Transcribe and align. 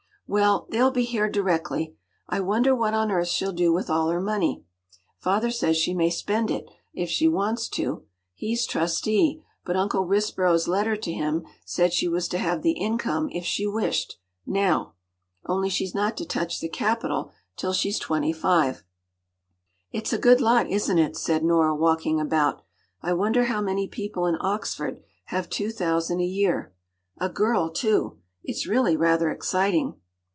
”“Well, 0.31 0.65
they’ll 0.69 0.91
be 0.91 1.03
here 1.03 1.29
directly. 1.29 1.93
I 2.29 2.39
wonder 2.39 2.73
what 2.73 2.93
on 2.93 3.11
earth 3.11 3.27
she’ll 3.27 3.51
do 3.51 3.73
with 3.73 3.89
all 3.89 4.07
her 4.07 4.21
money. 4.21 4.63
Father 5.17 5.51
says 5.51 5.75
she 5.75 5.93
may 5.93 6.09
spend 6.09 6.49
it, 6.49 6.69
if 6.93 7.09
she 7.09 7.27
wants 7.27 7.67
to. 7.71 8.05
He’s 8.33 8.65
trustee, 8.65 9.43
but 9.65 9.75
Uncle 9.75 10.05
Risborough’s 10.05 10.69
letter 10.69 10.95
to 10.95 11.11
him 11.11 11.43
said 11.65 11.91
she 11.91 12.07
was 12.07 12.29
to 12.29 12.37
have 12.37 12.61
the 12.61 12.79
income 12.79 13.27
if 13.33 13.43
she 13.43 13.67
wished—_now_. 13.67 14.93
Only 15.47 15.67
she’s 15.67 15.93
not 15.93 16.15
to 16.15 16.25
touch 16.25 16.61
the 16.61 16.69
capital 16.69 17.33
till 17.57 17.73
she’s 17.73 17.99
twenty 17.99 18.31
five.” 18.31 18.85
“It’s 19.91 20.13
a 20.13 20.17
good 20.17 20.39
lot, 20.39 20.69
isn’t 20.69 20.97
it?” 20.97 21.17
said 21.17 21.43
Nora, 21.43 21.75
walking 21.75 22.21
about. 22.21 22.61
“I 23.01 23.11
wonder 23.11 23.47
how 23.47 23.59
many 23.59 23.85
people 23.85 24.27
in 24.27 24.37
Oxford 24.39 25.03
have 25.25 25.49
two 25.49 25.71
thousand 25.71 26.21
a 26.21 26.25
year? 26.25 26.73
A 27.17 27.27
girl 27.27 27.69
too. 27.69 28.17
It’s 28.45 28.65
really 28.65 28.95
rather 28.95 29.29
exciting. 29.29 29.95